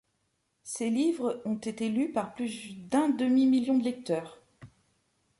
Ces 0.63 0.89
livres 0.89 1.43
ont 1.45 1.57
été 1.59 1.87
lus 1.89 2.11
par 2.11 2.33
plus 2.33 2.73
d’un 2.89 3.09
demi-million 3.09 3.77
de 3.77 3.83
lecteurs. 3.83 4.41